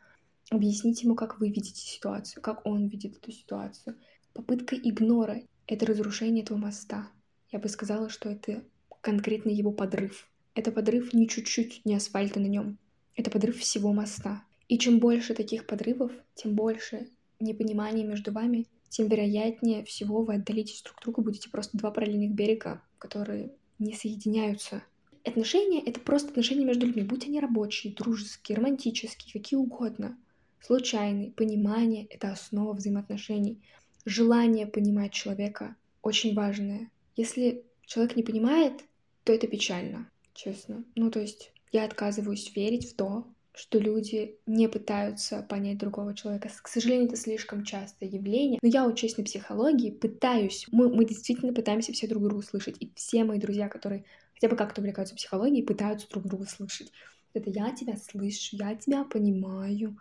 объяснить 0.48 1.02
ему, 1.02 1.14
как 1.14 1.40
вы 1.40 1.50
видите 1.50 1.82
ситуацию, 1.82 2.42
как 2.42 2.64
он 2.64 2.88
видит 2.88 3.18
эту 3.18 3.32
ситуацию. 3.32 3.98
Попытка 4.32 4.76
игнора— 4.76 5.42
это 5.66 5.84
разрушение 5.84 6.42
этого 6.42 6.56
моста. 6.56 7.10
Я 7.50 7.58
бы 7.58 7.68
сказала, 7.68 8.08
что 8.08 8.30
это 8.30 8.64
конкретно 9.02 9.50
его 9.50 9.72
подрыв. 9.72 10.26
Это 10.54 10.72
подрыв 10.72 11.12
не 11.12 11.28
чуть-чуть, 11.28 11.82
не 11.84 11.96
асфальта 11.96 12.40
на 12.40 12.46
нем. 12.46 12.78
Это 13.14 13.30
подрыв 13.30 13.58
всего 13.58 13.92
моста. 13.92 14.42
И 14.72 14.78
чем 14.78 15.00
больше 15.00 15.34
таких 15.34 15.66
подрывов, 15.66 16.12
тем 16.34 16.54
больше 16.54 17.10
непонимание 17.40 18.06
между 18.06 18.32
вами, 18.32 18.66
тем 18.88 19.06
вероятнее 19.06 19.84
всего 19.84 20.24
вы 20.24 20.36
отдалитесь 20.36 20.80
друг 20.80 20.96
от 20.96 21.02
друга, 21.02 21.20
будете 21.20 21.50
просто 21.50 21.76
два 21.76 21.90
параллельных 21.90 22.30
берега, 22.30 22.80
которые 22.96 23.52
не 23.78 23.92
соединяются. 23.92 24.82
Отношения— 25.26 25.82
это 25.86 26.00
просто 26.00 26.30
отношения 26.30 26.64
между 26.64 26.86
людьми, 26.86 27.02
будь 27.02 27.26
они 27.26 27.38
рабочие, 27.38 27.92
дружеские, 27.92 28.56
романтические, 28.56 29.42
какие 29.42 29.58
угодно. 29.58 30.16
Случайные. 30.58 31.32
Понимание— 31.32 32.06
это 32.08 32.32
основа 32.32 32.72
взаимоотношений. 32.72 33.60
Желание 34.06 34.66
понимать 34.66 35.12
человека 35.12 35.76
очень 36.00 36.34
важное. 36.34 36.90
Если 37.14 37.62
человек 37.84 38.16
не 38.16 38.22
понимает, 38.22 38.80
то 39.24 39.34
это 39.34 39.46
печально, 39.48 40.10
честно. 40.32 40.82
Ну, 40.94 41.10
то 41.10 41.20
есть 41.20 41.52
я 41.72 41.84
отказываюсь 41.84 42.56
верить 42.56 42.90
в 42.90 42.96
то, 42.96 43.26
что 43.54 43.78
люди 43.78 44.38
не 44.46 44.68
пытаются 44.68 45.42
понять 45.42 45.78
другого 45.78 46.14
человека. 46.14 46.50
К 46.62 46.68
сожалению, 46.68 47.06
это 47.06 47.16
слишком 47.16 47.64
частое 47.64 48.08
явление. 48.08 48.58
Но 48.62 48.68
я 48.68 48.86
учусь 48.86 49.18
на 49.18 49.24
психологии, 49.24 49.90
пытаюсь. 49.90 50.66
Мы, 50.72 50.88
мы 50.88 51.04
действительно 51.04 51.52
пытаемся 51.52 51.92
все 51.92 52.06
друг 52.06 52.22
друга 52.22 52.42
слышать. 52.42 52.76
И 52.80 52.90
все 52.94 53.24
мои 53.24 53.38
друзья, 53.38 53.68
которые 53.68 54.04
хотя 54.34 54.48
бы 54.48 54.56
как-то 54.56 54.80
увлекаются 54.80 55.14
психологией, 55.14 55.66
пытаются 55.66 56.08
друг 56.08 56.24
друга 56.24 56.46
слышать. 56.46 56.90
Это 57.34 57.50
я 57.50 57.72
тебя 57.72 57.96
слышу, 57.96 58.56
я 58.56 58.74
тебя 58.74 59.04
понимаю. 59.04 59.98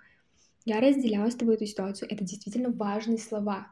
Я 0.63 0.79
разделяю 0.79 1.29
с 1.29 1.35
тобой 1.35 1.55
эту 1.55 1.65
ситуацию. 1.65 2.09
Это 2.09 2.23
действительно 2.23 2.69
важные 2.69 3.17
слова. 3.17 3.67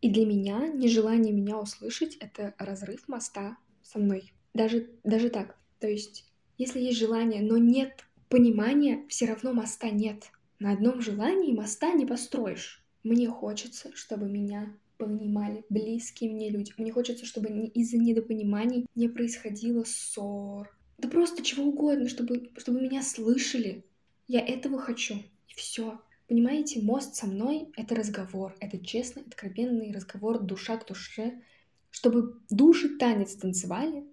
И 0.00 0.10
для 0.10 0.26
меня 0.26 0.66
нежелание 0.68 1.32
меня 1.32 1.58
услышать— 1.58 2.16
это 2.20 2.54
разрыв 2.58 3.06
моста 3.06 3.58
со 3.82 3.98
мной. 3.98 4.32
Даже, 4.54 4.90
даже 5.04 5.30
так. 5.30 5.56
То 5.78 5.86
есть, 5.86 6.24
если 6.58 6.80
есть 6.80 6.98
желание, 6.98 7.42
но 7.42 7.58
нет 7.58 8.04
понимания, 8.30 9.04
все 9.08 9.26
равно 9.26 9.52
моста 9.52 9.90
нет. 9.90 10.30
На 10.58 10.72
одном 10.72 11.02
желании 11.02 11.52
моста 11.52 11.92
не 11.92 12.06
построишь. 12.06 12.82
Мне 13.02 13.28
хочется, 13.28 13.90
чтобы 13.94 14.28
меня 14.28 14.74
понимали 14.96 15.64
близкие 15.68 16.30
мне 16.30 16.50
люди. 16.50 16.72
Мне 16.78 16.92
хочется, 16.92 17.26
чтобы 17.26 17.48
из-за 17.48 17.98
недопониманий 17.98 18.86
не 18.94 19.08
происходило 19.08 19.84
ссор. 19.84 20.74
Да 20.98 21.08
просто 21.08 21.42
чего 21.42 21.64
угодно, 21.64 22.08
чтобы, 22.08 22.50
чтобы 22.58 22.80
меня 22.80 23.02
слышали. 23.02 23.84
Я 24.28 24.40
этого 24.46 24.78
хочу. 24.78 25.14
И 25.48 25.54
все. 25.56 26.00
Понимаете, 26.28 26.80
мост 26.82 27.16
со 27.16 27.26
мной— 27.26 27.72
это 27.76 27.94
разговор. 27.94 28.54
Это 28.60 28.78
честный, 28.78 29.22
откровенный 29.22 29.92
разговор 29.92 30.38
душа 30.38 30.76
к 30.76 30.86
душе. 30.86 31.42
Чтобы 31.90 32.38
души 32.50 32.96
танец 32.98 33.34
танцевали 33.34 34.04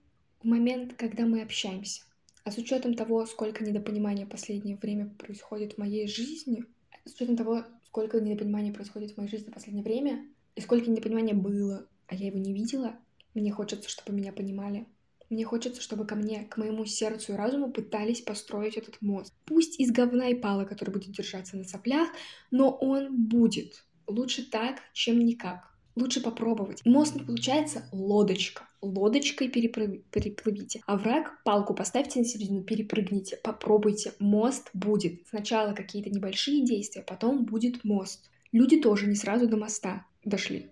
в 0.41 0.47
момент, 0.47 0.93
когда 0.95 1.25
мы 1.25 1.41
общаемся. 1.41 2.01
А 2.47 2.51
с 2.51 2.57
учетом 2.57 2.93
того, 2.93 3.25
сколько 3.25 3.61
недопонимания 3.61 4.25
в 4.25 4.29
последнее 4.29 4.77
время 4.77 5.09
происходит 5.19 5.73
в 5.73 5.79
моей 5.79 6.07
жизни, 6.07 6.63
с 7.03 7.13
учетом 7.13 7.35
того, 7.35 7.65
сколько 7.87 8.21
недопонимания 8.21 8.71
происходит 8.71 9.11
в 9.11 9.17
моей 9.17 9.29
жизни 9.29 9.49
в 9.49 9.53
последнее 9.53 9.83
время, 9.83 10.25
и 10.55 10.61
сколько 10.61 10.89
непонимания 10.89 11.33
было, 11.33 11.85
а 12.07 12.15
я 12.15 12.27
его 12.27 12.37
не 12.37 12.53
видела, 12.53 12.95
мне 13.33 13.51
хочется, 13.51 13.89
чтобы 13.89 14.13
меня 14.13 14.31
понимали. 14.31 14.87
Мне 15.29 15.43
хочется, 15.43 15.81
чтобы 15.81 16.05
ко 16.05 16.15
мне, 16.15 16.45
к 16.45 16.55
моему 16.55 16.85
сердцу 16.85 17.33
и 17.33 17.35
разуму 17.35 17.69
пытались 17.69 18.21
построить 18.21 18.77
этот 18.77 19.01
мост. 19.01 19.33
Пусть 19.43 19.77
из 19.77 19.91
говна 19.91 20.29
и 20.29 20.33
пала, 20.33 20.63
который 20.63 20.91
будет 20.91 21.11
держаться 21.11 21.57
на 21.57 21.65
соплях, 21.65 22.07
но 22.49 22.69
он 22.71 23.27
будет. 23.27 23.83
Лучше 24.07 24.49
так, 24.49 24.79
чем 24.93 25.19
никак. 25.19 25.76
Лучше 25.97 26.21
попробовать. 26.21 26.85
Мост 26.85 27.25
получается 27.25 27.89
лодочка. 27.91 28.67
Лодочкой 28.83 29.49
переплыв... 29.49 30.03
переплывите. 30.11 30.81
А 30.85 30.95
враг 30.95 31.41
палку 31.43 31.73
поставьте 31.73 32.19
на 32.19 32.25
середину, 32.25 32.61
перепрыгните. 32.61 33.39
Попробуйте. 33.43 34.13
Мост 34.19 34.69
будет. 34.75 35.27
Сначала 35.27 35.73
какие-то 35.73 36.11
небольшие 36.11 36.63
действия, 36.63 37.01
потом 37.01 37.45
будет 37.45 37.83
мост. 37.83 38.29
Люди 38.51 38.79
тоже 38.79 39.07
не 39.07 39.15
сразу 39.15 39.47
до 39.47 39.57
моста 39.57 40.05
дошли. 40.23 40.67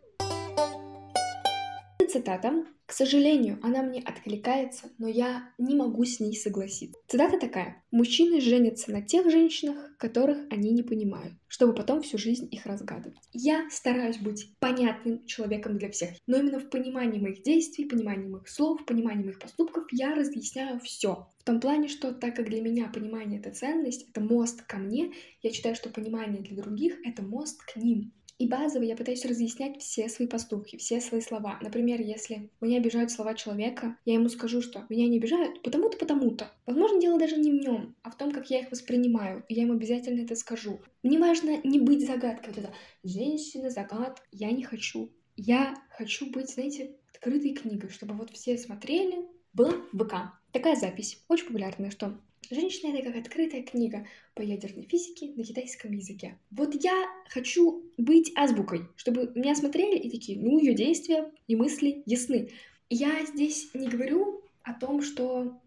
Цитата. 2.15 2.63
К 2.85 2.93
сожалению, 2.93 3.59
она 3.61 3.83
мне 3.83 3.99
откликается, 3.99 4.89
но 4.99 5.09
я 5.09 5.49
не 5.57 5.75
могу 5.75 6.05
с 6.05 6.21
ней 6.21 6.33
согласиться. 6.33 6.97
Цитата 7.09 7.37
такая. 7.37 7.83
Мужчины 7.91 8.39
женятся 8.39 8.89
на 8.89 9.01
тех 9.01 9.29
женщинах, 9.29 9.97
которых 9.97 10.37
они 10.49 10.71
не 10.71 10.81
понимают, 10.81 11.33
чтобы 11.49 11.73
потом 11.73 12.01
всю 12.01 12.17
жизнь 12.17 12.47
их 12.49 12.65
разгадывать. 12.65 13.17
Я 13.33 13.67
стараюсь 13.69 14.19
быть 14.19 14.55
понятным 14.59 15.25
человеком 15.25 15.77
для 15.77 15.91
всех, 15.91 16.11
но 16.25 16.37
именно 16.37 16.59
в 16.61 16.69
понимании 16.69 17.19
моих 17.19 17.43
действий, 17.43 17.83
понимании 17.83 18.29
моих 18.29 18.47
слов, 18.47 18.85
понимании 18.85 19.25
моих 19.25 19.39
поступков 19.39 19.83
я 19.91 20.15
разъясняю 20.15 20.79
все. 20.79 21.27
В 21.39 21.43
том 21.43 21.59
плане, 21.59 21.89
что 21.89 22.13
так 22.13 22.37
как 22.37 22.49
для 22.49 22.61
меня 22.61 22.87
понимание— 22.87 23.39
это 23.41 23.51
ценность, 23.51 24.07
это 24.09 24.21
мост 24.21 24.61
ко 24.61 24.77
мне, 24.77 25.11
я 25.41 25.51
считаю, 25.51 25.75
что 25.75 25.89
понимание 25.89 26.41
для 26.41 26.55
других— 26.55 26.95
это 27.03 27.23
мост 27.23 27.61
к 27.61 27.75
ним. 27.75 28.13
И 28.37 28.49
базово 28.49 28.83
я 28.83 28.97
пытаюсь 28.97 29.23
разъяснять 29.23 29.81
все 29.81 30.09
свои 30.09 30.27
поступки, 30.27 30.75
все 30.75 30.99
свои 30.99 31.21
слова. 31.21 31.57
Например, 31.61 32.01
если 32.01 32.49
меня 32.59 32.79
обижают 32.79 33.09
слова 33.09 33.33
человека, 33.33 33.97
я 34.03 34.15
ему 34.15 34.27
скажу, 34.27 34.61
что 34.61 34.85
меня 34.89 35.07
не 35.07 35.17
обижают 35.17 35.61
потому-то, 35.61 35.97
потому-то. 35.97 36.51
Возможно, 36.65 36.99
дело 36.99 37.17
даже 37.17 37.37
не 37.37 37.51
в 37.51 37.55
нем, 37.55 37.95
а 38.03 38.09
в 38.09 38.17
том, 38.17 38.31
как 38.31 38.49
я 38.49 38.59
их 38.59 38.71
воспринимаю. 38.71 39.45
И 39.47 39.53
я 39.53 39.61
ему 39.63 39.73
обязательно 39.73 40.21
это 40.21 40.35
скажу. 40.35 40.81
Мне 41.01 41.17
важно 41.17 41.61
не 41.63 41.79
быть 41.79 42.05
загадкой. 42.05 42.53
Вот 42.53 42.57
это 42.57 42.73
женщина, 43.03 43.69
загад. 43.69 44.21
Я 44.31 44.51
не 44.51 44.63
хочу. 44.63 45.11
Я 45.37 45.73
хочу 45.89 46.29
быть, 46.29 46.49
знаете, 46.49 46.95
открытой 47.13 47.53
книгой, 47.53 47.89
чтобы 47.89 48.15
вот 48.15 48.31
все 48.31 48.57
смотрели. 48.57 49.25
Была 49.53 49.71
ВК. 49.93 50.33
Такая 50.51 50.75
запись, 50.75 51.23
очень 51.29 51.47
популярная, 51.47 51.89
что 51.89 52.19
Женщина— 52.49 52.93
это 52.95 53.03
как 53.11 53.17
открытая 53.17 53.63
книга 53.63 54.05
по 54.33 54.41
ядерной 54.41 54.83
физике 54.83 55.31
на 55.35 55.43
китайском 55.43 55.91
языке. 55.91 56.37
Вот 56.51 56.75
я 56.83 57.05
хочу 57.29 57.83
быть 57.97 58.31
азбукой, 58.35 58.87
чтобы 58.95 59.31
меня 59.35 59.55
смотрели 59.55 59.97
и 59.97 60.09
такие, 60.09 60.39
ну, 60.39 60.59
ее 60.59 60.73
действия 60.73 61.31
и 61.47 61.55
мысли 61.55 62.03
ясны. 62.05 62.49
Я 62.89 63.25
здесь 63.25 63.69
не 63.73 63.87
говорю 63.87 64.43
о 64.63 64.73
том, 64.73 65.01
что 65.01 65.59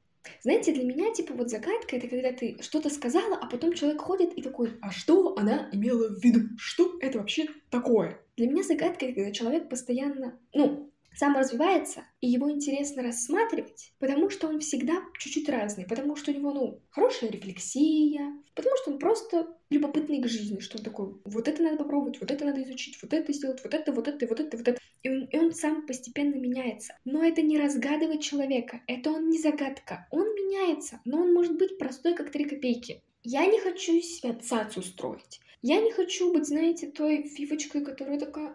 знаете, 0.42 0.73
для 0.73 0.85
меня, 0.85 1.12
типа, 1.12 1.35
вот 1.35 1.50
загадка— 1.50 1.97
это 1.97 2.08
когда 2.08 2.32
ты 2.32 2.58
что-то 2.61 2.90
сказала, 2.90 3.37
а 3.37 3.47
потом 3.47 3.73
человек 3.73 4.00
ходит 4.00 4.35
и 4.35 4.42
такой, 4.42 4.73
а 4.82 4.90
что 4.90 5.37
она 5.38 5.68
имела 5.73 6.08
в 6.08 6.23
виду? 6.23 6.49
Что 6.58 6.99
это 7.00 7.18
вообще 7.18 7.49
такое? 7.70 8.20
Для 8.37 8.49
меня 8.49 8.62
загадка— 8.62 9.04
это 9.06 9.14
когда 9.14 9.32
человек 9.32 9.68
постоянно, 9.68 10.38
ну, 10.52 10.90
сам 11.15 11.37
развивается, 11.37 12.05
и 12.21 12.29
его 12.29 12.50
интересно 12.50 13.03
рассматривать, 13.03 13.93
потому 13.99 14.31
что 14.31 14.49
он 14.49 14.61
всегда 14.61 15.03
чуть-чуть 15.19 15.49
разный, 15.49 15.85
потому 15.85 16.17
что 16.17 16.31
у 16.31 16.35
него, 16.35 16.53
ну, 16.53 16.83
хорошая 16.91 17.31
рефлексия, 17.31 18.33
потому 18.55 18.77
что 18.77 18.93
он 18.93 18.99
просто 18.99 19.57
любопытный 19.71 20.21
к 20.21 20.29
жизни, 20.29 20.61
что 20.61 20.79
он 20.79 20.85
такой, 20.85 21.15
вот 21.25 21.49
это 21.49 21.62
надо 21.62 21.77
попробовать, 21.77 22.21
вот 22.21 22.31
это 22.31 22.45
надо 22.45 22.62
изучить, 22.62 22.99
вот 23.03 23.12
это 23.12 23.33
сделать, 23.33 23.61
вот 23.62 23.75
это, 23.75 23.93
вот 23.93 24.09
это, 24.09 24.27
вот 24.27 24.41
это, 24.41 24.57
вот 24.57 24.69
это. 24.69 24.81
И 25.03 25.09
он, 25.09 25.25
и 25.25 25.38
он 25.38 25.53
сам 25.53 25.87
постепенно 25.87 26.35
меняется. 26.35 26.97
Но 27.05 27.25
это 27.25 27.43
не 27.43 27.59
разгадывает 27.59 28.21
человека, 28.21 28.83
это 28.87 29.11
он 29.11 29.29
не 29.29 29.38
загадка. 29.38 30.07
Он 30.11 30.27
меняется, 30.35 31.00
но 31.05 31.23
он 31.23 31.33
может 31.35 31.57
быть 31.57 31.79
простой, 31.79 32.15
как 32.15 32.31
три 32.31 32.45
копейки. 32.45 33.03
Я 33.23 33.47
не 33.47 33.61
хочу 33.61 34.00
себя 34.00 34.35
цацу 34.35 34.83
строить. 34.83 35.41
Я 35.62 35.81
не 35.81 35.91
хочу 35.91 36.33
быть, 36.33 36.47
знаете, 36.47 36.87
той 36.87 37.25
фифочкой, 37.25 37.85
которая 37.85 38.19
такая... 38.19 38.55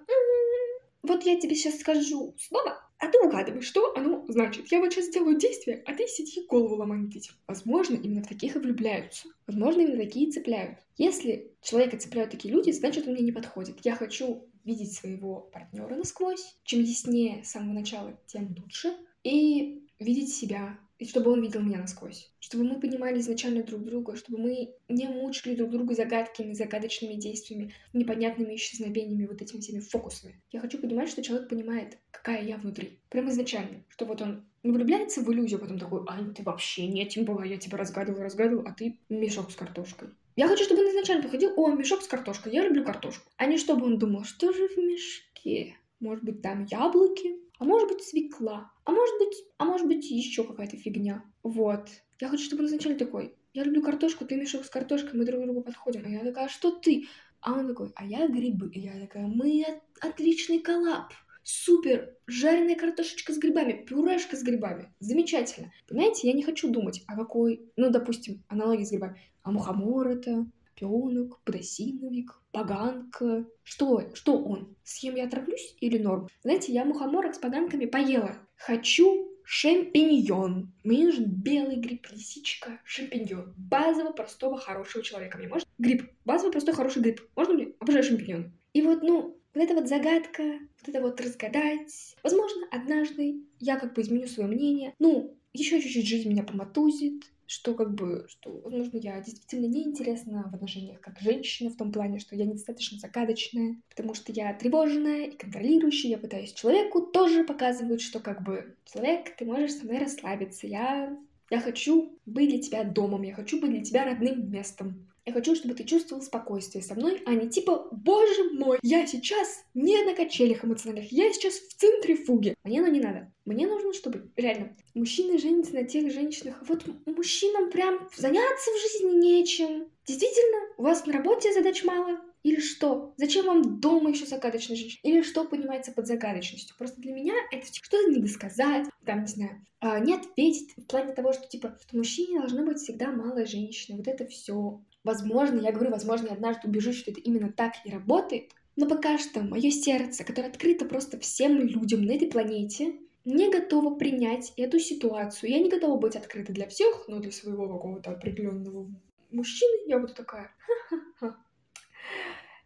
Вот 1.03 1.23
я 1.23 1.39
тебе 1.39 1.55
сейчас 1.55 1.79
скажу 1.79 2.33
слово, 2.39 2.79
а 2.97 3.07
ты 3.09 3.19
угадывай, 3.19 3.61
что 3.61 3.93
оно 3.95 4.25
значит. 4.29 4.71
Я 4.71 4.79
вот 4.79 4.93
сейчас 4.93 5.07
сделаю 5.07 5.37
действие, 5.37 5.83
а 5.85 5.93
ты 5.93 6.07
сиди 6.07 6.45
голову 6.47 6.75
ломай 6.75 7.05
этим. 7.07 7.33
Возможно, 7.45 7.95
именно 7.95 8.23
в 8.23 8.27
таких 8.27 8.55
и 8.55 8.59
влюбляются. 8.59 9.27
Возможно, 9.45 9.81
именно 9.81 9.97
такие 9.97 10.29
и 10.29 10.31
цепляют. 10.31 10.79
Если 10.97 11.51
человека 11.61 11.97
цепляют 11.97 12.31
такие 12.31 12.53
люди, 12.53 12.71
значит, 12.71 13.05
он 13.05 13.13
мне 13.13 13.23
не 13.23 13.33
подходит. 13.33 13.79
Я 13.83 13.95
хочу 13.95 14.47
видеть 14.63 14.93
своего 14.93 15.41
партнера 15.51 15.93
насквозь. 15.95 16.55
Чем 16.63 16.81
яснее 16.81 17.43
с 17.43 17.51
самого 17.51 17.73
начала, 17.73 18.17
тем 18.25 18.55
лучше. 18.57 18.95
И 19.23 19.85
видеть 19.99 20.33
себя 20.33 20.79
и 21.03 21.05
чтобы 21.05 21.31
он 21.31 21.41
видел 21.41 21.59
меня 21.59 21.79
насквозь. 21.79 22.31
Чтобы 22.39 22.63
мы 22.63 22.79
понимали 22.79 23.19
изначально 23.19 23.61
друг 23.61 23.83
друга, 23.83 24.15
чтобы 24.15 24.37
мы 24.37 24.73
не 24.87 25.09
мучили 25.09 25.53
друг 25.53 25.69
друга 25.69 25.95
загадками, 25.95 26.53
загадочными 26.53 27.15
действиями, 27.15 27.73
непонятными 27.91 28.55
исчезновениями, 28.55 29.25
вот 29.25 29.41
этими 29.41 29.59
всеми 29.59 29.81
фокусами. 29.81 30.41
Я 30.53 30.61
хочу 30.61 30.77
понимать, 30.77 31.09
что 31.09 31.21
человек 31.21 31.49
понимает, 31.49 31.97
какая 32.09 32.41
я 32.41 32.55
внутри. 32.55 33.01
Прям 33.09 33.29
изначально. 33.29 33.83
Что 33.89 34.05
вот 34.05 34.21
он 34.21 34.45
не 34.63 34.71
влюбляется 34.71 35.19
в 35.21 35.29
иллюзию, 35.29 35.59
а 35.59 35.63
потом 35.63 35.77
такой, 35.77 36.05
а 36.07 36.23
ты 36.23 36.41
вообще 36.41 36.87
не 36.87 37.03
этим 37.03 37.25
была, 37.25 37.43
я 37.43 37.57
тебя 37.57 37.77
разгадывал, 37.77 38.21
разгадывал, 38.21 38.65
а 38.65 38.71
ты 38.71 38.97
мешок 39.09 39.51
с 39.51 39.55
картошкой. 39.55 40.07
Я 40.37 40.47
хочу, 40.47 40.63
чтобы 40.63 40.83
он 40.83 40.89
изначально 40.91 41.23
приходил, 41.23 41.51
о, 41.57 41.69
мешок 41.71 42.01
с 42.01 42.07
картошкой, 42.07 42.53
я 42.53 42.63
люблю 42.63 42.85
картошку. 42.85 43.29
А 43.35 43.45
не 43.45 43.57
чтобы 43.57 43.87
он 43.87 43.99
думал, 43.99 44.23
что 44.23 44.53
же 44.53 44.69
в 44.69 44.77
мешке? 44.77 45.75
Может 45.99 46.23
быть, 46.23 46.41
там 46.41 46.63
яблоки? 46.63 47.43
А 47.63 47.65
может 47.65 47.87
быть 47.87 48.03
свекла, 48.03 48.73
а 48.83 48.91
может 48.91 49.17
быть, 49.19 49.37
а 49.57 49.63
может 49.63 49.87
быть 49.87 50.11
еще 50.11 50.43
какая-то 50.43 50.75
фигня. 50.75 51.23
Вот. 51.43 51.87
Я 52.19 52.27
хочу, 52.27 52.43
чтобы 52.43 52.63
он 52.63 52.67
изначально 52.67 52.99
такой, 52.99 53.37
я 53.53 53.63
люблю 53.63 53.81
картошку, 53.81 54.25
ты 54.25 54.35
мешок 54.35 54.65
с 54.65 54.69
картошкой, 54.69 55.17
мы 55.17 55.25
друг 55.25 55.41
другу 55.43 55.61
подходим. 55.61 56.03
А 56.05 56.09
я 56.09 56.25
такая, 56.25 56.49
что 56.49 56.71
ты? 56.71 57.07
А 57.39 57.53
он 57.53 57.69
такой, 57.69 57.93
а 57.95 58.05
я 58.05 58.27
грибы. 58.27 58.69
И 58.73 58.81
я 58.81 58.99
такая, 58.99 59.27
мы 59.27 59.65
отличный 60.01 60.59
коллаб. 60.59 61.13
Супер! 61.43 62.17
Жареная 62.27 62.75
картошечка 62.75 63.31
с 63.31 63.37
грибами, 63.37 63.85
пюрешка 63.87 64.35
с 64.35 64.43
грибами. 64.43 64.93
Замечательно. 64.99 65.71
Понимаете, 65.87 66.27
я 66.27 66.33
не 66.33 66.43
хочу 66.43 66.69
думать, 66.69 67.01
а 67.07 67.15
какой, 67.15 67.71
ну, 67.77 67.89
допустим, 67.91 68.43
аналогии 68.49 68.83
с 68.83 68.91
грибами. 68.91 69.21
А 69.43 69.51
мухомор 69.51 70.09
это, 70.09 70.45
Пёнок, 70.75 71.41
подосиновик, 71.43 72.41
поганка. 72.51 73.45
Что, 73.63 74.09
что 74.13 74.37
он? 74.37 74.75
Съем 74.83 75.15
я 75.15 75.25
отравлюсь 75.25 75.75
или 75.79 75.97
норм? 75.97 76.27
Знаете, 76.43 76.73
я 76.73 76.85
мухоморок 76.85 77.35
с 77.35 77.39
поганками 77.39 77.85
поела. 77.85 78.37
Хочу 78.55 79.29
шампиньон. 79.43 80.73
Мне 80.83 81.05
нужен 81.05 81.25
белый 81.25 81.75
гриб, 81.75 82.07
лисичка, 82.11 82.79
шампиньон. 82.85 83.53
Базово 83.57 84.11
простого 84.11 84.57
хорошего 84.57 85.03
человека. 85.03 85.37
Мне 85.37 85.47
может 85.47 85.67
гриб. 85.77 86.09
Базово 86.25 86.51
простой 86.51 86.73
хороший 86.73 87.01
гриб. 87.01 87.21
Можно 87.35 87.53
мне? 87.53 87.73
Обожаю 87.79 88.03
шампиньон. 88.03 88.53
И 88.73 88.81
вот, 88.81 89.03
ну, 89.03 89.37
вот 89.53 89.63
эта 89.63 89.73
вот 89.73 89.87
загадка, 89.87 90.43
вот 90.43 90.87
это 90.87 91.01
вот 91.01 91.21
разгадать. 91.21 92.15
Возможно, 92.23 92.67
однажды 92.71 93.35
я 93.59 93.77
как 93.77 93.93
бы 93.93 94.01
изменю 94.01 94.27
свое 94.27 94.49
мнение. 94.49 94.93
Ну, 94.99 95.37
еще 95.53 95.79
чуть-чуть 95.79 96.07
жизнь 96.07 96.29
меня 96.29 96.43
поматузит, 96.43 97.31
что 97.47 97.73
как 97.73 97.93
бы, 97.93 98.25
что, 98.29 98.61
возможно, 98.61 98.97
я 98.97 99.19
действительно 99.19 99.67
неинтересна 99.67 100.49
в 100.51 100.55
отношениях 100.55 100.99
как 101.01 101.19
женщина, 101.19 101.69
в 101.69 101.77
том 101.77 101.91
плане, 101.91 102.19
что 102.19 102.35
я 102.35 102.45
недостаточно 102.45 102.97
загадочная, 102.99 103.81
потому 103.89 104.13
что 104.13 104.31
я 104.31 104.53
тревожная 104.53 105.27
и 105.27 105.37
контролирующая, 105.37 106.11
я 106.11 106.17
пытаюсь 106.17 106.53
человеку 106.53 107.01
тоже 107.01 107.43
показывать, 107.43 108.01
что 108.01 108.19
как 108.19 108.43
бы, 108.43 108.75
человек, 108.85 109.35
ты 109.35 109.45
можешь 109.45 109.73
со 109.73 109.85
мной 109.85 109.99
расслабиться, 109.99 110.67
я, 110.67 111.17
я 111.49 111.59
хочу 111.59 112.17
быть 112.25 112.49
для 112.49 112.61
тебя 112.61 112.83
домом, 112.83 113.23
я 113.23 113.33
хочу 113.33 113.59
быть 113.59 113.71
для 113.71 113.83
тебя 113.83 114.05
родным 114.05 114.51
местом. 114.51 115.12
Я 115.25 115.33
хочу, 115.33 115.55
чтобы 115.55 115.73
ты 115.73 115.83
чувствовал 115.83 116.21
спокойствие 116.21 116.83
со 116.83 116.95
мной, 116.95 117.21
а 117.25 117.33
не 117.33 117.49
типа, 117.49 117.87
боже 117.91 118.51
мой, 118.51 118.79
я 118.81 119.07
сейчас 119.07 119.63
не 119.73 120.03
на 120.03 120.13
качелях 120.13 120.65
эмоциональных, 120.65 121.11
я 121.11 121.31
сейчас 121.31 121.55
в 121.55 121.73
центре 121.75 122.15
фуги. 122.15 122.55
Мне 122.63 122.79
оно 122.79 122.89
не 122.89 122.99
надо. 122.99 123.31
Мне 123.45 123.67
нужно, 123.67 123.93
чтобы 123.93 124.31
реально 124.35 124.75
мужчины 124.93 125.37
женятся 125.37 125.73
на 125.73 125.83
тех 125.83 126.11
женщинах. 126.11 126.61
Вот 126.67 126.83
мужчинам 127.05 127.71
прям 127.71 128.09
заняться 128.15 128.71
в 128.71 128.81
жизни 128.81 129.17
нечем. 129.19 129.87
Действительно, 130.05 130.67
у 130.77 130.83
вас 130.83 131.05
на 131.05 131.13
работе 131.13 131.53
задач 131.53 131.83
мало, 131.83 132.19
или 132.43 132.59
что? 132.59 133.13
Зачем 133.15 133.45
вам 133.45 133.79
дома 133.79 134.09
еще 134.09 134.25
загадочная 134.25 134.75
женщина? 134.75 134.99
Или 135.03 135.21
что 135.21 135.45
понимается 135.45 135.93
под 135.93 136.07
загадочностью? 136.07 136.75
Просто 136.77 136.99
для 136.99 137.13
меня 137.13 137.33
это 137.51 137.65
что-то 137.67 138.11
не 138.11 138.19
досказать, 138.19 138.87
там, 139.05 139.21
не 139.21 139.27
знаю, 139.27 139.65
а, 139.79 139.99
не 139.99 140.13
ответить 140.13 140.73
в 140.75 140.85
плане 140.85 141.13
того, 141.13 141.31
что, 141.31 141.47
типа, 141.47 141.77
что 141.81 141.95
мужчине 141.95 142.39
должно 142.39 142.65
быть 142.65 142.79
всегда 142.79 143.11
малая 143.11 143.45
женщина. 143.45 143.97
Вот 143.97 144.07
это 144.09 144.27
все. 144.27 144.81
Возможно, 145.03 145.59
я 145.59 145.71
говорю, 145.71 145.91
возможно, 145.91 146.27
я 146.27 146.33
однажды 146.33 146.67
убежусь, 146.67 146.97
что 146.97 147.11
это 147.11 147.19
именно 147.19 147.51
так 147.51 147.73
и 147.85 147.91
работает. 147.91 148.51
Но 148.75 148.87
пока 148.87 149.17
что 149.17 149.41
мое 149.41 149.69
сердце, 149.69 150.23
которое 150.23 150.47
открыто 150.47 150.85
просто 150.85 151.19
всем 151.19 151.59
людям 151.59 152.03
на 152.03 152.11
этой 152.11 152.29
планете, 152.29 152.95
не 153.25 153.51
готова 153.51 153.95
принять 153.95 154.53
эту 154.57 154.79
ситуацию. 154.79 155.51
Я 155.51 155.59
не 155.59 155.69
готова 155.69 155.97
быть 155.97 156.15
открыта 156.15 156.51
для 156.53 156.67
всех, 156.67 157.05
но 157.07 157.19
для 157.19 157.31
своего 157.31 157.67
какого-то 157.67 158.11
определенного 158.11 158.89
мужчины 159.31 159.87
я 159.87 159.99
буду 159.99 160.13
такая. 160.13 160.51
Ха-ха-ха 160.89 161.37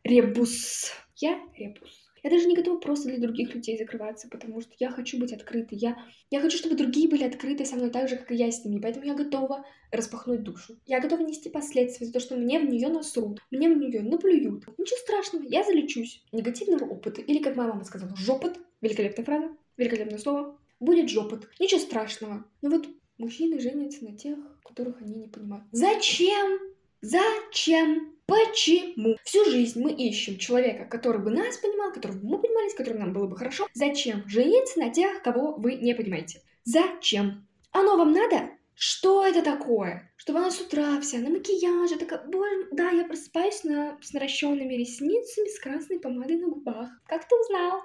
ребус. 0.07 0.91
Я 1.17 1.39
ребус. 1.55 2.06
Я 2.27 2.31
даже 2.31 2.45
не 2.45 2.57
готова 2.57 2.77
просто 2.77 3.07
для 3.07 3.19
других 3.19 3.55
людей 3.55 3.77
закрываться, 3.77 4.27
потому 4.27 4.59
что 4.59 4.73
я 4.79 4.91
хочу 4.91 5.17
быть 5.17 5.31
открытой. 5.31 5.77
Я, 5.77 5.97
я 6.29 6.41
хочу, 6.41 6.57
чтобы 6.57 6.75
другие 6.75 7.07
были 7.07 7.23
открыты 7.23 7.63
со 7.63 7.77
мной 7.77 7.89
так 7.89 8.09
же, 8.09 8.17
как 8.17 8.33
и 8.33 8.35
я 8.35 8.51
с 8.51 8.65
ними. 8.65 8.81
Поэтому 8.81 9.05
я 9.05 9.13
готова 9.13 9.65
распахнуть 9.93 10.43
душу. 10.43 10.77
Я 10.85 10.99
готова 10.99 11.21
нести 11.21 11.49
последствия 11.49 12.05
за 12.05 12.11
то, 12.11 12.19
что 12.19 12.35
мне 12.35 12.59
в 12.59 12.65
нее 12.65 12.89
насрут, 12.89 13.39
мне 13.49 13.69
в 13.69 13.77
нее 13.77 14.01
наплюют. 14.01 14.65
Ничего 14.77 14.97
страшного, 14.97 15.43
я 15.43 15.63
залечусь. 15.63 16.21
Негативного 16.33 16.83
опыта, 16.83 17.21
или 17.21 17.41
как 17.41 17.55
моя 17.55 17.69
мама 17.69 17.85
сказала, 17.85 18.13
жопот. 18.17 18.59
Великолепная 18.81 19.23
фраза, 19.23 19.49
великолепное 19.77 20.19
слово. 20.19 20.59
Будет 20.81 21.09
жопот. 21.09 21.47
Ничего 21.61 21.79
страшного. 21.79 22.45
Но 22.61 22.71
вот 22.71 22.89
мужчины 23.17 23.61
женятся 23.61 24.03
на 24.03 24.17
тех, 24.17 24.37
которых 24.65 25.01
они 25.01 25.15
не 25.15 25.27
понимают. 25.29 25.63
Зачем? 25.71 26.59
Зачем? 26.99 28.16
Почему? 28.27 29.15
Всю 29.23 29.45
жизнь 29.45 29.81
мы 29.81 29.93
ищем 29.93 30.37
человека, 30.37 30.83
который 30.85 31.21
бы 31.21 31.31
нас 31.31 31.57
понимал, 31.57 31.93
которого 31.93 32.17
бы 32.17 32.27
мы 32.27 32.41
понимали, 32.41 32.69
с 32.69 32.73
которым 32.73 32.99
нам 32.99 33.13
было 33.13 33.25
бы 33.25 33.37
хорошо. 33.37 33.67
Зачем 33.73 34.27
жениться 34.27 34.79
на 34.79 34.89
тех, 34.89 35.21
кого 35.21 35.53
вы 35.53 35.75
не 35.75 35.95
понимаете? 35.95 36.41
Зачем? 36.65 37.47
Оно 37.71 37.95
вам 37.95 38.11
надо? 38.11 38.49
Что 38.75 39.25
это 39.25 39.41
такое? 39.41 40.11
Чтобы 40.17 40.39
она 40.39 40.51
с 40.51 40.59
утра 40.59 40.99
вся 40.99 41.19
на 41.19 41.29
макияже, 41.29 41.97
такая, 41.97 42.21
боже, 42.27 42.67
да, 42.73 42.91
я 42.91 43.05
просыпаюсь 43.05 43.63
на, 43.63 43.97
с 44.01 44.11
наращенными 44.11 44.73
ресницами, 44.73 45.47
с 45.47 45.59
красной 45.59 45.99
помадой 45.99 46.35
на 46.35 46.49
губах. 46.49 46.89
Как 47.07 47.27
ты 47.27 47.35
узнал? 47.35 47.81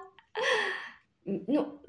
Ну, 1.25 1.79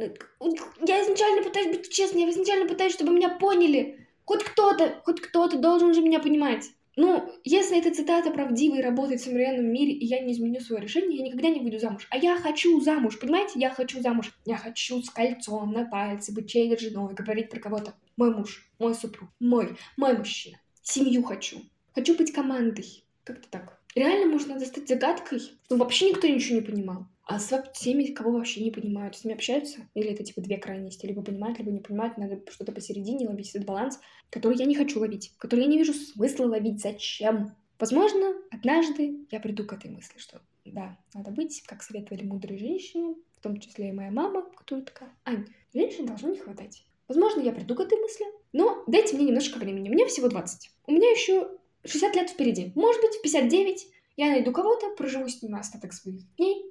я 0.86 1.02
изначально 1.02 1.42
пытаюсь 1.42 1.76
быть 1.76 1.90
честной, 1.90 2.22
я 2.22 2.30
изначально 2.30 2.68
пытаюсь, 2.68 2.94
чтобы 2.94 3.12
меня 3.12 3.30
поняли. 3.30 4.06
Хоть 4.24 4.44
кто-то, 4.44 5.02
хоть 5.04 5.20
кто-то 5.20 5.58
должен 5.58 5.92
же 5.92 6.00
меня 6.00 6.20
понимать. 6.20 6.70
Ну, 6.96 7.32
если 7.42 7.78
эта 7.78 7.92
цитата 7.92 8.30
правдива 8.30 8.76
и 8.76 8.82
работает 8.82 9.20
в 9.20 9.24
современном 9.24 9.66
мире, 9.66 9.92
и 9.92 10.06
я 10.06 10.20
не 10.20 10.32
изменю 10.32 10.60
свое 10.60 10.82
решение, 10.82 11.18
я 11.18 11.24
никогда 11.24 11.48
не 11.48 11.60
выйду 11.60 11.78
замуж. 11.78 12.06
А 12.10 12.16
я 12.16 12.36
хочу 12.36 12.80
замуж, 12.80 13.18
понимаете? 13.18 13.58
Я 13.58 13.70
хочу 13.70 14.00
замуж. 14.00 14.32
Я 14.44 14.56
хочу 14.56 15.02
с 15.02 15.10
кольцом 15.10 15.72
на 15.72 15.86
пальце 15.86 16.32
быть 16.32 16.48
чьей-то 16.48 16.80
женой, 16.80 17.14
говорить 17.14 17.50
про 17.50 17.60
кого-то. 17.60 17.94
Мой 18.16 18.34
муж, 18.34 18.70
мой 18.78 18.94
супруг, 18.94 19.28
мой, 19.40 19.76
мой 19.96 20.16
мужчина. 20.16 20.58
Семью 20.82 21.24
хочу. 21.24 21.62
Хочу 21.94 22.16
быть 22.16 22.32
командой. 22.32 23.04
Как-то 23.24 23.48
так. 23.48 23.80
Реально 23.94 24.32
можно 24.32 24.58
достать 24.58 24.88
загадкой, 24.88 25.40
что 25.40 25.76
вообще 25.76 26.10
никто 26.10 26.26
ничего 26.28 26.56
не 26.56 26.66
понимал. 26.66 27.06
А 27.26 27.38
с 27.38 27.72
теми, 27.74 28.12
кого 28.12 28.32
вообще 28.32 28.62
не 28.62 28.70
понимают, 28.70 29.16
с 29.16 29.24
ними 29.24 29.34
общаются? 29.34 29.88
Или 29.94 30.10
это 30.10 30.24
типа 30.24 30.42
две 30.42 30.58
крайности? 30.58 31.06
Либо 31.06 31.22
понимают, 31.22 31.58
либо 31.58 31.70
не 31.70 31.80
понимают, 31.80 32.18
надо 32.18 32.40
что-то 32.50 32.72
посередине 32.72 33.28
ловить 33.28 33.50
этот 33.50 33.66
баланс, 33.66 33.98
который 34.30 34.58
я 34.58 34.66
не 34.66 34.74
хочу 34.74 35.00
ловить, 35.00 35.32
который 35.38 35.60
я 35.60 35.66
не 35.66 35.78
вижу 35.78 35.94
смысла 35.94 36.46
ловить. 36.46 36.82
Зачем? 36.82 37.54
Возможно, 37.78 38.34
однажды 38.50 39.26
я 39.30 39.40
приду 39.40 39.64
к 39.64 39.72
этой 39.72 39.90
мысли, 39.90 40.18
что 40.18 40.42
да, 40.64 40.98
надо 41.14 41.30
быть, 41.30 41.62
как 41.66 41.82
советовали 41.82 42.24
мудрые 42.24 42.58
женщины, 42.58 43.16
в 43.36 43.40
том 43.40 43.58
числе 43.58 43.88
и 43.88 43.92
моя 43.92 44.10
мама, 44.10 44.42
которая 44.56 44.84
такая, 44.84 45.10
Ань, 45.24 45.46
женщин 45.72 46.06
должно 46.06 46.28
не 46.28 46.38
хватать. 46.38 46.84
Возможно, 47.08 47.40
я 47.40 47.52
приду 47.52 47.74
к 47.74 47.80
этой 47.80 47.98
мысли, 47.98 48.24
но 48.52 48.82
дайте 48.86 49.16
мне 49.16 49.26
немножко 49.26 49.58
времени. 49.58 49.88
Мне 49.88 50.06
всего 50.06 50.28
20. 50.28 50.70
У 50.86 50.92
меня 50.92 51.10
еще 51.10 51.50
60 51.84 52.16
лет 52.16 52.30
впереди. 52.30 52.72
Может 52.74 53.02
быть, 53.02 53.14
в 53.14 53.22
59 53.22 53.86
я 54.16 54.30
найду 54.30 54.52
кого-то, 54.52 54.90
проживу 54.96 55.28
с 55.28 55.42
ним 55.42 55.56
остаток 55.56 55.92
своих 55.92 56.22
дней, 56.36 56.64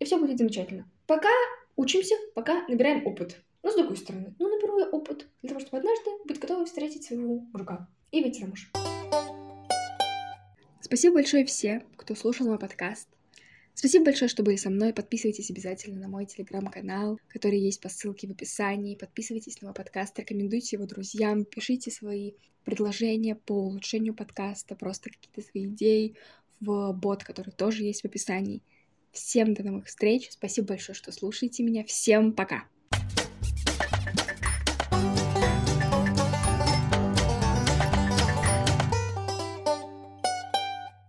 и 0.00 0.04
все 0.04 0.18
будет 0.18 0.38
замечательно. 0.38 0.90
Пока 1.06 1.28
учимся, 1.76 2.14
пока 2.34 2.66
набираем 2.66 3.06
опыт. 3.06 3.40
Но 3.62 3.70
с 3.70 3.76
другой 3.76 3.98
стороны, 3.98 4.34
ну 4.38 4.48
наберу 4.48 4.78
я 4.78 4.86
опыт 4.86 5.28
для 5.42 5.50
того, 5.50 5.60
чтобы 5.60 5.76
однажды 5.76 6.10
быть 6.24 6.40
готовой 6.40 6.64
встретить 6.64 7.04
своего 7.04 7.40
мужика 7.52 7.88
и 8.10 8.22
выйти 8.22 8.40
замуж. 8.40 8.72
Спасибо 10.80 11.16
большое 11.16 11.44
все, 11.44 11.84
кто 11.96 12.14
слушал 12.14 12.48
мой 12.48 12.58
подкаст. 12.58 13.08
Спасибо 13.74 14.06
большое, 14.06 14.28
что 14.28 14.42
были 14.42 14.56
со 14.56 14.70
мной. 14.70 14.92
Подписывайтесь 14.92 15.50
обязательно 15.50 16.00
на 16.00 16.08
мой 16.08 16.24
телеграм-канал, 16.26 17.20
который 17.28 17.60
есть 17.60 17.80
по 17.80 17.90
ссылке 17.90 18.26
в 18.26 18.30
описании. 18.30 18.96
Подписывайтесь 18.96 19.60
на 19.60 19.68
мой 19.68 19.74
подкаст, 19.74 20.18
рекомендуйте 20.18 20.76
его 20.76 20.86
друзьям, 20.86 21.44
пишите 21.44 21.90
свои 21.90 22.32
предложения 22.64 23.36
по 23.36 23.52
улучшению 23.52 24.14
подкаста, 24.14 24.74
просто 24.74 25.10
какие-то 25.10 25.42
свои 25.42 25.66
идеи 25.66 26.16
в 26.60 26.92
бот, 26.92 27.22
который 27.22 27.52
тоже 27.52 27.84
есть 27.84 28.02
в 28.02 28.06
описании. 28.06 28.62
Всем 29.12 29.54
до 29.54 29.62
новых 29.62 29.86
встреч. 29.86 30.28
Спасибо 30.30 30.68
большое, 30.68 30.94
что 30.94 31.12
слушаете 31.12 31.62
меня. 31.62 31.84
Всем 31.84 32.32
пока. 32.32 32.64